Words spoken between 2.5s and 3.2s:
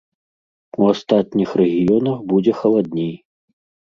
халадней.